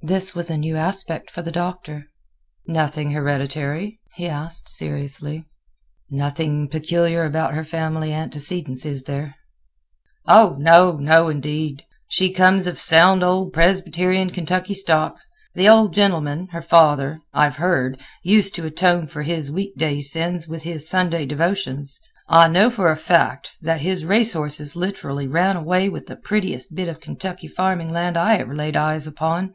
This 0.00 0.32
was 0.32 0.48
a 0.48 0.56
new 0.56 0.76
aspect 0.76 1.28
for 1.28 1.42
the 1.42 1.50
Doctor. 1.50 2.06
"Nothing 2.68 3.10
hereditary?" 3.10 3.98
he 4.14 4.28
asked, 4.28 4.68
seriously. 4.68 5.44
"Nothing 6.08 6.68
peculiar 6.68 7.24
about 7.24 7.52
her 7.52 7.64
family 7.64 8.14
antecedents, 8.14 8.86
is 8.86 9.02
there?" 9.02 9.34
"Oh, 10.24 10.54
no, 10.60 11.28
indeed! 11.28 11.82
She 12.08 12.30
comes 12.32 12.68
of 12.68 12.78
sound 12.78 13.24
old 13.24 13.52
Presbyterian 13.52 14.30
Kentucky 14.30 14.72
stock. 14.72 15.18
The 15.56 15.68
old 15.68 15.94
gentleman, 15.94 16.46
her 16.52 16.62
father, 16.62 17.18
I 17.34 17.44
have 17.44 17.56
heard, 17.56 17.98
used 18.22 18.54
to 18.54 18.66
atone 18.66 19.08
for 19.08 19.22
his 19.24 19.50
weekday 19.50 20.00
sins 20.00 20.46
with 20.46 20.62
his 20.62 20.88
Sunday 20.88 21.26
devotions. 21.26 22.00
I 22.28 22.46
know 22.46 22.70
for 22.70 22.88
a 22.88 22.96
fact, 22.96 23.56
that 23.60 23.80
his 23.80 24.04
race 24.04 24.32
horses 24.32 24.76
literally 24.76 25.26
ran 25.26 25.56
away 25.56 25.88
with 25.88 26.06
the 26.06 26.16
prettiest 26.16 26.74
bit 26.76 26.88
of 26.88 27.00
Kentucky 27.00 27.48
farming 27.48 27.90
land 27.90 28.16
I 28.16 28.36
ever 28.36 28.54
laid 28.54 28.76
eyes 28.76 29.06
upon. 29.08 29.54